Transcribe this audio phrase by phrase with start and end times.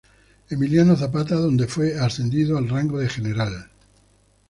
[0.49, 3.69] Emiliano Zapata, donde fue ascendido al rango de general.